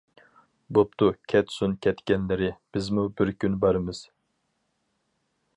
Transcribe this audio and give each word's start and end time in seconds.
بوپتۇ 0.77 1.09
كەتسۇن 1.33 1.75
كەتكەنلىرى 1.87 2.49
بىزمۇ 2.79 3.07
بىر 3.21 3.35
كۈن 3.45 3.61
بارىمىز. 3.67 4.05